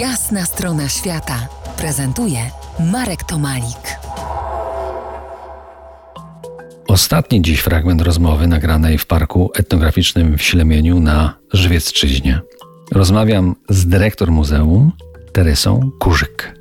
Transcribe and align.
Jasna 0.00 0.44
strona 0.44 0.88
świata 0.88 1.48
prezentuje 1.78 2.38
Marek 2.92 3.24
Tomalik. 3.24 3.98
Ostatni 6.88 7.42
dziś 7.42 7.60
fragment 7.60 8.02
rozmowy 8.02 8.46
nagranej 8.46 8.98
w 8.98 9.06
Parku 9.06 9.50
Etnograficznym 9.54 10.38
w 10.38 10.42
Ślemieniu 10.42 11.00
na 11.00 11.34
Żywiecczyźnie. 11.52 12.40
Rozmawiam 12.92 13.54
z 13.68 13.86
dyrektor 13.86 14.30
muzeum 14.30 14.92
Teresą 15.32 15.90
Kurzyk. 15.98 16.58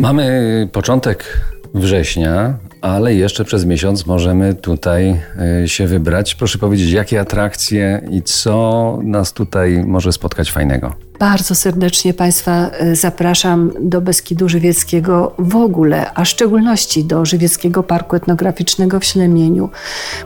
Mamy 0.00 0.68
początek 0.72 1.40
września, 1.74 2.58
ale 2.80 3.14
jeszcze 3.14 3.44
przez 3.44 3.64
miesiąc 3.64 4.06
możemy 4.06 4.54
tutaj 4.54 5.20
y, 5.64 5.68
się 5.68 5.86
wybrać. 5.86 6.34
Proszę 6.34 6.58
powiedzieć, 6.58 6.90
jakie 6.90 7.20
atrakcje 7.20 8.02
i 8.10 8.22
co 8.22 8.98
nas 9.02 9.32
tutaj 9.32 9.84
może 9.86 10.12
spotkać 10.12 10.52
fajnego? 10.52 10.94
Bardzo 11.18 11.54
serdecznie 11.54 12.14
Państwa 12.14 12.70
e, 12.70 12.96
zapraszam 12.96 13.72
do 13.80 14.00
Beskidu 14.00 14.48
Żywieckiego 14.48 15.34
w 15.38 15.56
ogóle, 15.56 16.10
a 16.14 16.24
w 16.24 16.28
szczególności 16.28 17.04
do 17.04 17.24
Żywieckiego 17.24 17.82
Parku 17.82 18.16
Etnograficznego 18.16 19.00
w 19.00 19.04
Ślemieniu. 19.04 19.70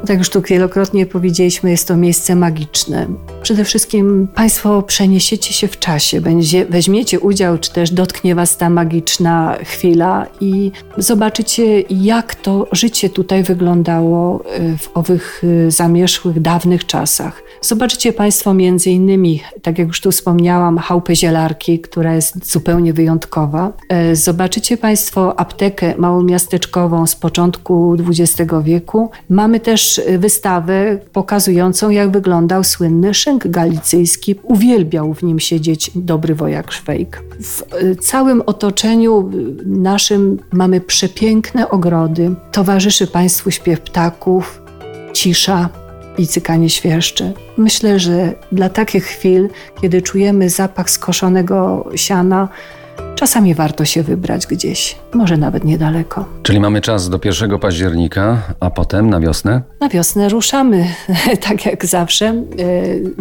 Bo 0.00 0.06
tak 0.06 0.18
już 0.18 0.30
tu 0.30 0.42
wielokrotnie 0.42 1.06
powiedzieliśmy, 1.06 1.70
jest 1.70 1.88
to 1.88 1.96
miejsce 1.96 2.36
magiczne. 2.36 3.06
Przede 3.42 3.64
wszystkim 3.64 4.28
Państwo 4.34 4.82
przeniesiecie 4.82 5.52
się 5.52 5.68
w 5.68 5.78
czasie, 5.78 6.20
będzie, 6.20 6.66
weźmiecie 6.66 7.20
udział, 7.20 7.58
czy 7.58 7.72
też 7.72 7.90
dotknie 7.90 8.34
Was 8.34 8.56
ta 8.56 8.70
magiczna 8.70 9.56
chwila 9.64 10.26
i 10.40 10.72
zobaczycie, 10.98 11.80
jak 11.80 12.34
to 12.34 12.66
życie 12.72 13.10
tutaj 13.10 13.42
wyglądało 13.42 14.44
e, 14.44 14.78
w 14.78 14.90
owych 14.94 15.42
e, 15.66 15.70
zamierzchłych, 15.70 16.40
dawnych 16.40 16.86
czasach. 16.86 17.42
Zobaczycie 17.60 18.12
Państwo 18.12 18.54
między 18.54 18.90
innymi, 18.90 19.42
tak 19.62 19.78
jak 19.78 19.88
już 19.88 20.00
tu 20.00 20.10
wspomniałam, 20.10 20.71
chałupę 20.78 21.16
zielarki, 21.16 21.80
która 21.80 22.14
jest 22.14 22.52
zupełnie 22.52 22.92
wyjątkowa. 22.92 23.72
E, 23.88 24.16
zobaczycie 24.16 24.76
Państwo 24.76 25.40
aptekę 25.40 25.94
małomiasteczkową 25.98 27.06
z 27.06 27.16
początku 27.16 27.96
XX 28.08 28.52
wieku. 28.62 29.10
Mamy 29.28 29.60
też 29.60 30.00
wystawę 30.18 30.98
pokazującą, 31.12 31.90
jak 31.90 32.10
wyglądał 32.10 32.64
słynny 32.64 33.14
szynk 33.14 33.48
galicyjski. 33.48 34.34
Uwielbiał 34.42 35.14
w 35.14 35.22
nim 35.22 35.40
siedzieć 35.40 35.90
dobry 35.94 36.34
wojak 36.34 36.72
Szwejk. 36.72 37.22
W 37.40 37.62
e, 37.62 37.96
całym 37.96 38.42
otoczeniu 38.46 39.30
naszym 39.66 40.38
mamy 40.52 40.80
przepiękne 40.80 41.68
ogrody. 41.68 42.34
Towarzyszy 42.52 43.06
Państwu 43.06 43.50
śpiew 43.50 43.80
ptaków, 43.80 44.62
cisza, 45.12 45.68
i 46.18 46.26
cykanie 46.26 46.70
świerszczy. 46.70 47.32
Myślę, 47.56 47.98
że 47.98 48.34
dla 48.52 48.68
takich 48.68 49.04
chwil, 49.04 49.48
kiedy 49.80 50.02
czujemy 50.02 50.50
zapach 50.50 50.90
skoszonego 50.90 51.90
siana, 51.96 52.48
czasami 53.14 53.54
warto 53.54 53.84
się 53.84 54.02
wybrać 54.02 54.46
gdzieś, 54.46 54.96
może 55.14 55.36
nawet 55.36 55.64
niedaleko. 55.64 56.24
Czyli 56.42 56.60
mamy 56.60 56.80
czas 56.80 57.08
do 57.08 57.20
1 57.24 57.58
października, 57.58 58.42
a 58.60 58.70
potem 58.70 59.10
na 59.10 59.20
wiosnę? 59.20 59.62
Na 59.80 59.88
wiosnę 59.88 60.28
ruszamy, 60.28 60.86
tak 61.48 61.66
jak 61.66 61.86
zawsze. 61.86 62.26
E, 62.26 62.44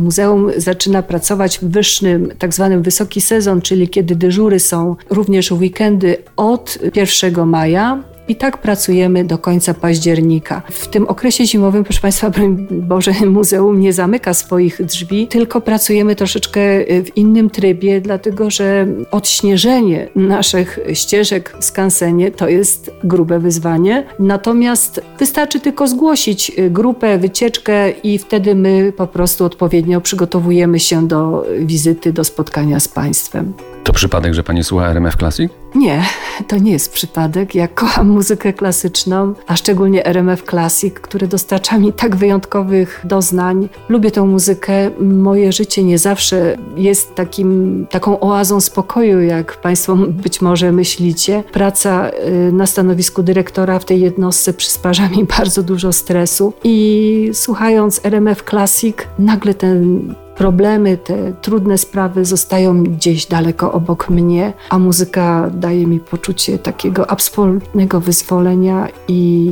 muzeum 0.00 0.50
zaczyna 0.56 1.02
pracować 1.02 1.58
w 1.58 1.64
wyższym, 1.64 2.28
tak 2.38 2.54
zwanym 2.54 2.82
wysoki 2.82 3.20
sezon, 3.20 3.60
czyli 3.60 3.88
kiedy 3.88 4.16
dyżury 4.16 4.60
są 4.60 4.96
również 5.10 5.50
w 5.50 5.60
weekendy 5.60 6.16
od 6.36 6.78
1 6.94 7.46
maja 7.46 8.02
i 8.30 8.36
tak 8.36 8.58
pracujemy 8.58 9.24
do 9.24 9.38
końca 9.38 9.74
października. 9.74 10.62
W 10.70 10.88
tym 10.88 11.08
okresie 11.08 11.46
zimowym, 11.46 11.84
proszę 11.84 12.00
Państwa, 12.00 12.30
Boże, 12.70 13.12
muzeum 13.26 13.80
nie 13.80 13.92
zamyka 13.92 14.34
swoich 14.34 14.84
drzwi, 14.84 15.26
tylko 15.26 15.60
pracujemy 15.60 16.16
troszeczkę 16.16 16.60
w 17.04 17.16
innym 17.16 17.50
trybie, 17.50 18.00
dlatego 18.00 18.50
że 18.50 18.86
odśnieżenie 19.10 20.08
naszych 20.16 20.78
ścieżek 20.92 21.56
w 21.60 21.64
skansenie 21.64 22.30
to 22.30 22.48
jest 22.48 22.90
grube 23.04 23.38
wyzwanie. 23.38 24.06
Natomiast 24.18 25.00
wystarczy 25.18 25.60
tylko 25.60 25.88
zgłosić 25.88 26.52
grupę, 26.70 27.18
wycieczkę 27.18 27.90
i 27.90 28.18
wtedy 28.18 28.54
my 28.54 28.92
po 28.96 29.06
prostu 29.06 29.44
odpowiednio 29.44 30.00
przygotowujemy 30.00 30.78
się 30.80 31.08
do 31.08 31.46
wizyty, 31.58 32.12
do 32.12 32.24
spotkania 32.24 32.80
z 32.80 32.88
Państwem. 32.88 33.52
To 33.84 33.92
przypadek, 33.92 34.34
że 34.34 34.42
pani 34.42 34.64
słucha 34.64 34.88
RMF 34.88 35.16
Classic? 35.16 35.52
Nie, 35.74 36.02
to 36.48 36.58
nie 36.58 36.72
jest 36.72 36.92
przypadek. 36.92 37.54
Ja 37.54 37.68
kocham 37.68 38.08
muzykę 38.08 38.52
klasyczną, 38.52 39.34
a 39.46 39.56
szczególnie 39.56 40.06
RMF 40.06 40.42
Classic, 40.42 40.94
który 40.94 41.28
dostarcza 41.28 41.78
mi 41.78 41.92
tak 41.92 42.16
wyjątkowych 42.16 43.00
doznań. 43.04 43.68
Lubię 43.88 44.10
tę 44.10 44.22
muzykę. 44.22 44.90
Moje 45.00 45.52
życie 45.52 45.84
nie 45.84 45.98
zawsze 45.98 46.56
jest 46.76 47.14
takim, 47.14 47.86
taką 47.90 48.20
oazą 48.20 48.60
spokoju, 48.60 49.20
jak 49.20 49.60
Państwo 49.60 49.96
być 49.96 50.40
może 50.40 50.72
myślicie. 50.72 51.44
Praca 51.52 52.10
y, 52.10 52.52
na 52.52 52.66
stanowisku 52.66 53.22
dyrektora 53.22 53.78
w 53.78 53.84
tej 53.84 54.00
jednostce 54.00 54.52
przysparza 54.52 55.08
mi 55.08 55.24
bardzo 55.38 55.62
dużo 55.62 55.92
stresu 55.92 56.52
i 56.64 57.30
słuchając 57.32 58.00
RMF 58.04 58.42
Classic, 58.42 58.96
nagle 59.18 59.54
ten 59.54 60.14
problemy, 60.40 60.96
te 60.96 61.32
trudne 61.32 61.78
sprawy 61.78 62.24
zostają 62.24 62.84
gdzieś 62.84 63.26
daleko 63.26 63.72
obok 63.72 64.10
mnie, 64.10 64.52
a 64.70 64.78
muzyka 64.78 65.50
daje 65.54 65.86
mi 65.86 66.00
poczucie 66.00 66.58
takiego 66.58 67.10
absolutnego 67.10 68.00
wyzwolenia 68.00 68.88
i, 69.08 69.50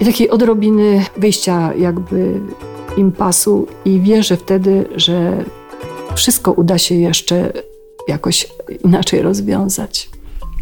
i 0.00 0.04
takiej 0.04 0.30
odrobiny 0.30 1.04
wyjścia 1.16 1.74
jakby 1.74 2.40
impasu 2.96 3.66
i 3.84 4.00
wierzę 4.00 4.36
wtedy, 4.36 4.88
że 4.96 5.44
wszystko 6.14 6.52
uda 6.52 6.78
się 6.78 6.94
jeszcze 6.94 7.52
jakoś 8.08 8.48
inaczej 8.84 9.22
rozwiązać. 9.22 10.10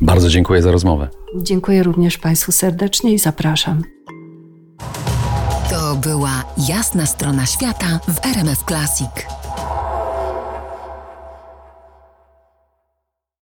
Bardzo 0.00 0.28
dziękuję 0.28 0.62
za 0.62 0.72
rozmowę. 0.72 1.08
Dziękuję 1.36 1.82
również 1.82 2.18
Państwu 2.18 2.52
serdecznie 2.52 3.12
i 3.12 3.18
zapraszam. 3.18 3.82
To 5.70 5.96
była 5.96 6.44
jasna 6.68 7.06
strona 7.06 7.46
świata 7.46 8.00
w 8.08 8.26
RMF 8.26 8.64
Classic. 8.64 9.39